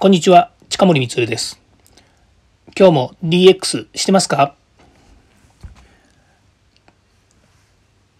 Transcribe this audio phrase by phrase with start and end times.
[0.00, 1.60] こんにちは、近森光です。
[2.78, 4.54] 今日も DX してますか？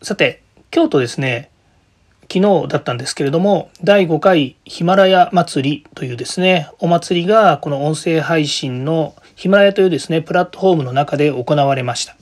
[0.03, 1.51] さて、京都ですね、
[2.23, 12.17] 昨日だったんですけれども、第5回ヒマラヤ祭りというですね、お祭りがこの音声配信のヒマラヤというですね、プラットフォームの中で行われました。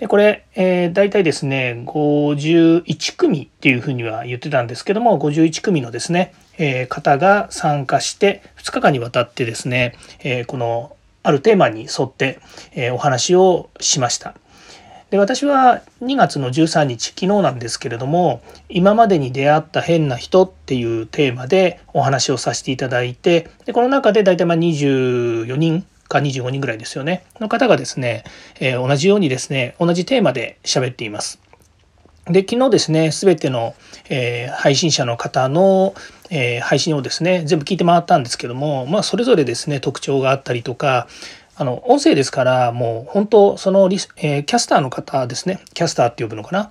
[0.00, 12.38] で、これ、えー、大体ですね、51組っていうふうには言ってたんですけども、51組のですね、え、方が参加して2日間にわたってですね、え、このあるテーマに沿って、
[12.74, 14.34] え、お話をしました。
[15.10, 28.22] で私は2月の13日昨日なんですけれども今までに出会った変な人っていうテーマでお話をさせていただいてでこの中で大体まあ24人か25人ぐらいですよねの方がですね、
[28.60, 31.40] えー、同じようにですね同じテーマで喋っています。
[32.26, 33.74] で昨日ですね全ての、
[34.08, 35.94] えー、配信者の方の、
[36.30, 41.08] えー、配信をですね全部聞いて回ったんですけどもまあそれぞれですね特徴があったりとか
[41.60, 46.70] あの、音声ですから、もう本当、そのリス、えー、キャスターの方ですね、キャスターって呼ぶのかな、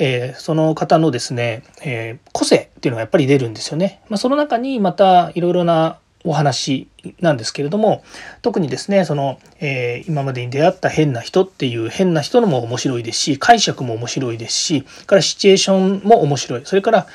[0.00, 4.00] えー、その方のですね、えー、個性っていうのがやっぱり出るんですよね。
[4.08, 6.88] まあ、その中にまたいろいろなお話
[7.20, 8.02] なんですけれども
[8.40, 17.06] 特にですねその、えー、今までに出会った変な人っていう変な人のも面白いですし解釈も面白いですしからシチュエーションも面白いそれから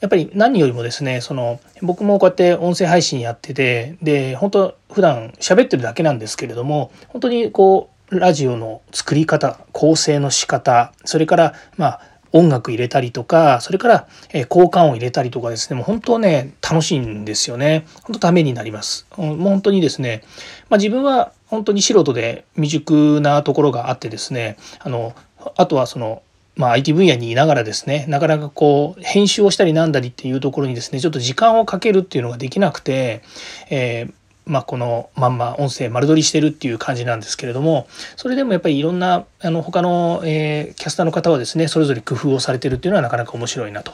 [0.00, 12.00] やっぱり何よりもですねその僕もこうやって音声配信やっててで本当普段喋ってるだけなんですけれども本当にこうラジオの作り方構成の仕方それからまあ
[12.32, 17.86] 音楽入れたりとかそれから、え交換を入れたりとかですねもう本当ね楽しいんですよね。
[18.02, 19.06] 本当ためになります。
[19.16, 20.22] もう本当にですね、
[20.68, 25.14] まあ、自分は本当に素人で未熟なところがあってですねあの
[25.56, 26.22] あとはその
[26.58, 33.22] まあ、IT 分野にいながらですねなかなかこう編集をしたりなんだりっていうところにですねちょっと時間をかけるっていうのができなくて、
[33.70, 34.12] えー、
[34.44, 37.86] まあ、このまんま音声丸取りしてるっていう感じなんですけれども
[38.16, 43.92] それでもやっぱりいろんなあの他の、えー、キャスターの方はですねそれぞれ工夫をされてるっていうのはなかなか面白いなと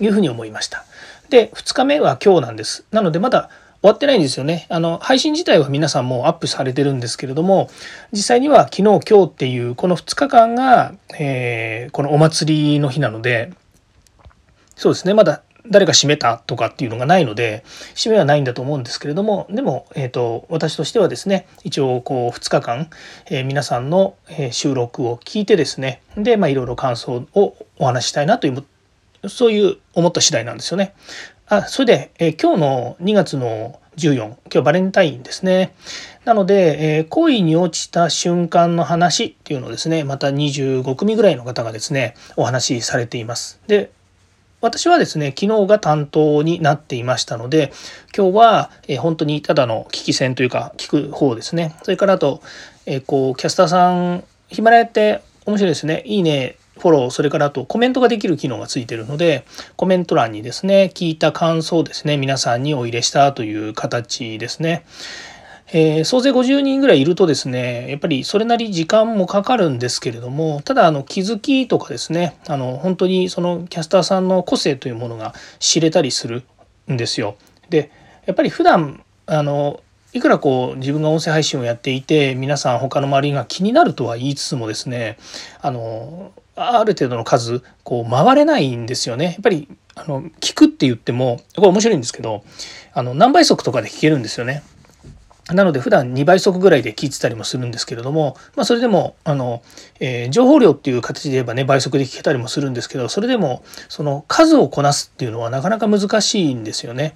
[0.00, 0.84] いうふうに思いました。
[1.28, 2.84] で2日目は今日なんです。
[2.90, 3.50] なのでまだ
[3.82, 4.66] 終わってないんですよね。
[4.68, 7.70] あの、配信自体は皆さんもアップされてるんですけれども、
[8.12, 13.52] 実際には昨日、今日っていうこの2日間が、えー、このお祭りの日なので、
[14.76, 17.64] そうですね、まだ誰か閉めたとかっていうのがないので、
[17.94, 22.90] 閉めはないんだと思うんですけれども、でも、えっ、ー、と、私としてはですね、一応こう2日間、
[23.30, 24.14] えー、皆さんの
[24.50, 28.62] 収録を聞いてですね、で、まあいろいろ感想をお話ししたいなという
[29.28, 30.94] そういう思った次第なんですよね。
[31.50, 35.74] あそれで、えー、今日の2月の14今日バレンタインですね。
[36.24, 43.60] なので、えー、恋に落ちた瞬間の話っていうのをですねまた25組ぐらいの方がですねお話しされています。
[43.66, 43.90] で
[44.60, 47.72] 私はですね昨日が担当になっていましたので
[48.16, 52.42] 今日は、えー、本当にただの聞き戦というか聞く方ですねそれからあと、
[52.86, 59.44] えー、こうキャスターさんヒマラヤって面白いですねいいねフォロー、それからあとコメントができる機能がついているので、
[59.76, 64.84] コメント欄にですね、聞いた感想をですね、皆さんにお入れしたという形ですね。
[65.72, 76.42] えー、総勢50人ぐらいいるとですねやっぱりそれなり時間もかかるんですけれどもただあの気づきとかですねあの本当にそのキャスターさんの個性というものが知れたりする
[76.90, 77.36] んですよ。
[77.68, 77.92] で
[78.26, 79.80] やっぱり普段あの
[80.12, 85.18] いくらこう自分が音声配信をやっていて皆さん他の周りが気になるとは言いつつもですね
[85.62, 89.24] あのある程度の数こう回れないんですよね。
[89.26, 92.44] やっぱりあの聞くって言ってもこれ面白いんですけど
[92.92, 94.62] あの何倍速とかで聞けるんですよね。
[95.54, 99.62] なので普段2倍速ぐらいで聞いてたりもするんですけれども、まあ、それでもあの、
[99.98, 107.14] えー、情報量っていう形で言えばね倍速で聞けたりもするんですけどそれでもその数をこなすっていうのはなかなか難しいんですよね。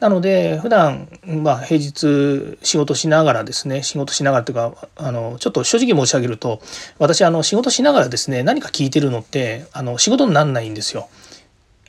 [0.00, 6.60] なので普段まあ平日仕事しながらですね仕事しながらというかあのちょっと正直申し上げると
[6.98, 11.08] 私あの仕事しながらですね何か聞いてるのってあの仕事になんないんですよ。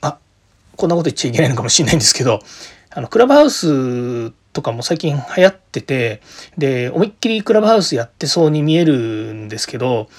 [0.01, 0.19] あ
[0.75, 2.41] こんなこと言っちゃいけないのかもしれないんですけど
[2.91, 6.21] あのクラブハウスとかも最近流行ってて
[6.57, 10.09] で思いっきりクラブハウスやってそうに見えるんですけど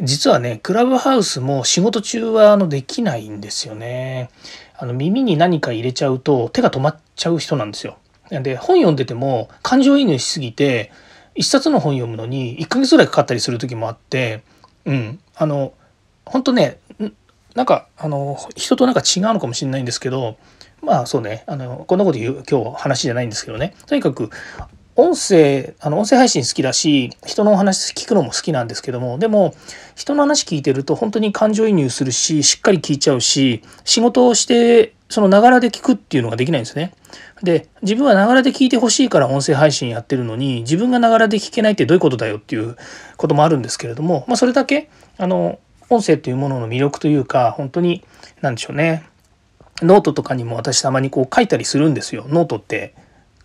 [0.00, 4.28] 実はねクラブハウスも仕事中はあのできないんですよね。
[4.76, 7.96] あの耳に何か入れちゃうと手が止まっちゃう人なんですよ。
[8.30, 10.90] で本読んでても感情移入しすぎて
[11.34, 14.42] 一冊の本読むのに1ヶ月ぐらいかかったりする時もあって
[14.84, 15.18] うん。
[15.34, 15.74] あの
[16.24, 16.78] 本当ね
[17.54, 20.36] なんかあの人となんか違うのかもしれないんですけど
[20.82, 21.44] まあそうね。
[21.46, 23.74] あのこんなこと言う今日話じゃないんですけどね。
[23.86, 24.30] とにかく
[24.96, 29.54] 音声あの音声配信好きだし人のお話聞くのも好きなんですけどもでも
[29.94, 36.92] 人の話聞いてると本当に感情移入するししっかり聞いちゃうし仕事をしてそのながらで聞くっていうのができないんですね。
[37.42, 42.76] で自分はながらで聞いてほしいから音声配信やってるのに自分がながらで聞けないってどういうことだよっていう
[43.16, 45.58] こともあるんですけれども、まあ、それだけあの
[45.88, 48.04] 音声というものの魅力というか本当に
[48.40, 49.06] 何でしょうね
[49.82, 52.24] ノートとかにも私たまにこう書いたりするんですよ。
[52.28, 52.94] ノートって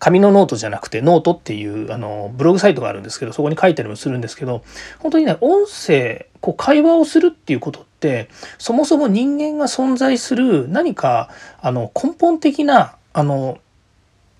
[0.02, 4.64] 紙のノートじゃなくてノートっていうあのブログサイトがあるんですけどそこに書いたりもするんですけど
[4.98, 8.28] 本当にね音声こう会話をするっていうことって
[8.58, 13.60] そもそも人間が存在する何かあの根本的なあの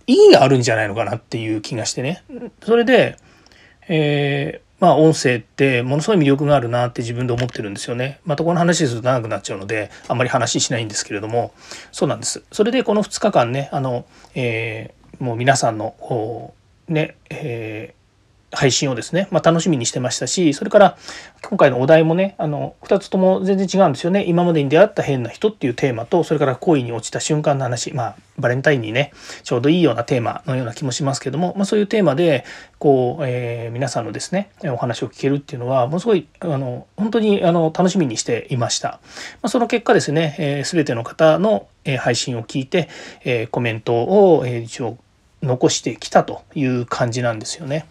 [0.09, 2.25] 意義があるんじゃないのかなっていう気がしてね
[2.65, 3.17] それで、
[3.87, 8.19] えー、まあ音声ってものすごい魅力があるなって自分で思ってるんですよね。
[8.25, 11.53] またこの話すると長くなっちゃうのであんまり話しないんですけれども
[11.93, 12.43] そうなんです。
[12.51, 16.55] それでこの2日間ねあの、えーもう皆さんの
[16.89, 18.02] ね、えー、
[18.53, 20.99] 配信をですね、まあ、楽しみにしてましたしそれから
[21.43, 29.13] 今回のお題もねあの2つとも全然違うんですよね今までに出会った変な人っていうテーマとそれから恋に落ちた瞬間の話まあバレンタインにね
[29.43, 32.45] ちょうどいいようなテーマのような気もしますけども、まあ、そういうテーマで
[32.79, 38.89] こう、えー、皆さんのですねお話を聞けるっていうのはものすごいあの本当にあの楽しみにしていました。
[38.89, 38.99] ま
[39.43, 42.89] あ、その結果ですね、えー、全ての方の配信を聞いて、
[43.25, 44.99] えー、コメントを、え一応
[45.43, 47.87] 残してきたという感じなんですよね。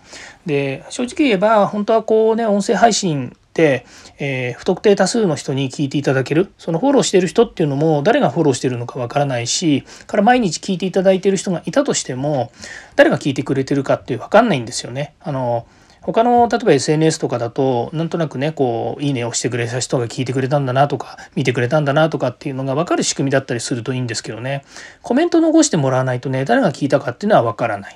[0.46, 3.86] で正直言えば本当はこうね音声配信って、
[4.18, 12.52] えー、不特定多数の人に聞いていただけるそのフォローしてる人っていうのも誰がフォローしてるのかわからないしから毎日聞いていただいてる人がいたとしても
[12.96, 15.14] 誰が聞いてくれてるかってわかんないんですよね。
[15.20, 15.68] あの
[16.02, 24.64] 他の例えば SNS とかだとなんとなくねこう「いいね」をしてくれた人が聞いてくれたんだなとか見てくれたんだなとかっていうのが分かる仕組みだったりするといいんですけどね
[25.04, 27.96] コメント残してもらわないとね誰が聞いたかっていうのは分からない。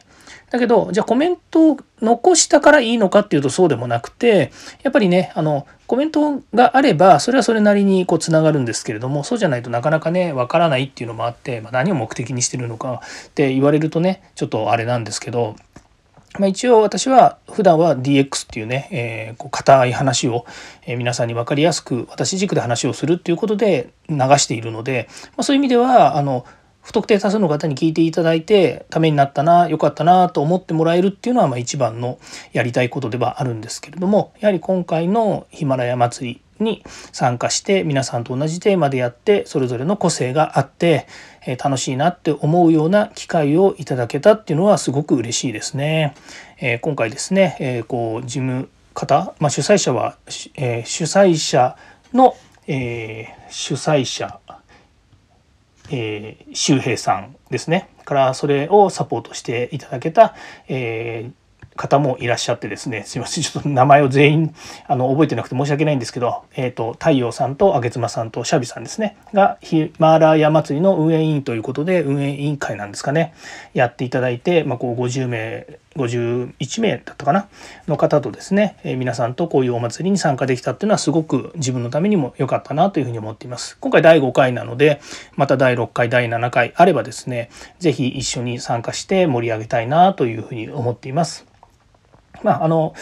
[0.52, 4.51] だけどじゃあコメントを残したからいいのかっていうとそうでもなくて
[4.84, 15.56] やっぱりねあのコメントがあればそれはそれなりにこうつながるんですけれどもそうじゃないとなかなかねわからないっていうのもあって、まあ、何を目的にしてるのかって言われるとねちょっとあれなんですけど
[16.40, 20.46] まあ、一応私は普段は DX っていうね、えー、こう硬い話を、
[20.88, 26.46] 皆さんに分かりやすく私軸で話をするっていうことで流しているので、まあ、そういう意味ではあの
[26.86, 32.20] 不特定多数の方に聞いていただいてためになったな良かったなと思ってもらえるっていうのはまあ一番の
[32.54, 41.07] やりたいことではあるんですけれどもやはり今回のヒマラヤ祭りに参加して皆さんと同じテーマでやってそれぞれの個性があって
[41.62, 46.16] 楽しいなって思うような機会をいただけたっていうのはすごく嬉しいですね。
[46.60, 50.18] え今回ですね、えこう事務方、まあ、主催者は、
[50.56, 51.78] え主催者
[52.13, 52.36] の、
[52.68, 54.40] え主催者、
[55.92, 60.34] え周平さんですねからそれをサポートしていただけた、
[60.68, 61.45] えー
[61.75, 64.56] 方もいらっしゃってですねすいませんちょっと名前を全員
[64.88, 73.33] あの覚えてなくて申し訳ないんですけど、えーと、太陽さんとあげつまさんとシャビさんですねがヒマーラヤ祭りの運営委員ということで運営委員会なんですかね
[73.74, 77.48] やっていただいて、まあ、こう50名51名だったかな
[77.88, 83.77] の方とですね、えー、皆さんとこういうお祭りに参加できたっていうのはすごく自分のためにも良かったなというふうに思っています。
[83.80, 85.00] 今回第5回なので
[85.36, 87.50] また第6回第7回あればですね
[87.80, 91.45] 是非一緒に参加して盛り上げたいなというふうに思っています。
[92.44, 92.94] まああの、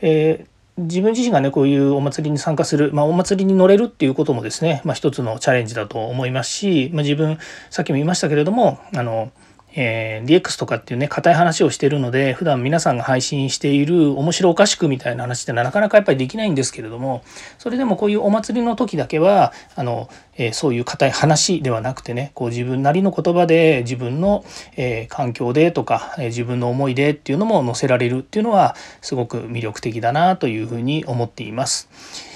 [0.00, 7.38] えー自分自身がねこういうお祭りに参加する、まあ、お祭りに乗れるっていうこともですね、まあ、一つのチャレンジだと思いますし、まあ、自分
[7.68, 9.30] さっきも言いましたけれどもあの
[9.74, 17.22] えー、DX とかっていうね硬い話をしてるので普段皆さんが配信している面白おかしくみたいな話ってなかなかやっぱりできないんですけれども
[17.58, 24.44] それでもこういうお祭りの時だけはあの、えー、そういう硬い話ではなくてねこう自分なりの言葉で自分の、
[24.76, 32.31] えー、環境でとか、え自分の思いでっていうのも載せられるっていうのはすごく魅力的だなというふうに思っています。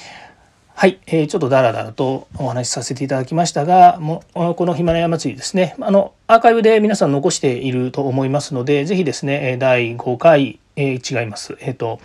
[0.78, 11.56] はい、えー、ちょっとダラダラとお話しさせていただきましたが、もこのヒマラヤ祭りですね、あのアーカイブで皆さん残していると思いますので、ぜひですね、第5回、えー、違います。
[11.60, 11.98] えっ、ー、と、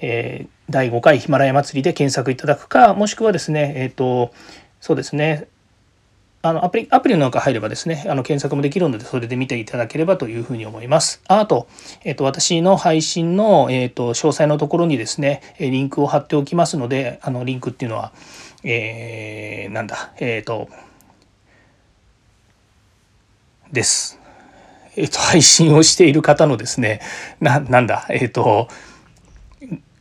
[0.00, 4.32] えー、第5回ヒマラヤ祭りで検索いただくか、もしくはですね、えっ、と、
[4.80, 5.46] そうですね、
[6.44, 11.22] あのアプリアプリの中入ればですねあの検索もできるのでそれで見ていただければというふうに思います。
[11.26, 11.66] あと,、
[12.04, 18.12] えーと、私の配信の、えーと、詳細のところにですねリンクを貼っておきますのであのリンクっていうのは、
[18.62, 20.68] えー、なんだえっ、と
[23.72, 24.20] です。
[24.96, 27.00] えっ、と配信をしている方のですね
[27.40, 28.68] ななんだえっ、と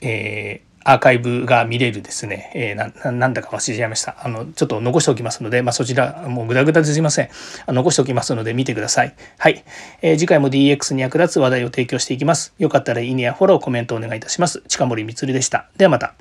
[0.02, 4.16] えーアーカイブが見れるですね、えー、なんだか忘れちゃいました。
[4.20, 7.30] あの、ちょっと残しておきますので、まあ、そちら、もうぐだぐだですいません。
[7.68, 9.16] 残しておきますので見てください。
[9.38, 9.64] はい。
[10.02, 12.54] えー、次回も DX に役立つ話題を提供していきます。
[12.60, 14.64] よかったらいいねやフォロー、コメントお願いいたします。
[14.68, 15.70] 近森光でした。
[15.78, 16.16] ではまた。